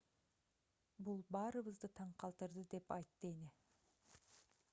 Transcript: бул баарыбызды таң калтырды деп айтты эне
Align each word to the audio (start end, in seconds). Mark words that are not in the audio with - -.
бул 1.09 1.19
баарыбызды 1.37 1.91
таң 2.01 2.17
калтырды 2.25 2.67
деп 2.75 2.95
айтты 2.97 3.33
эне 3.35 3.53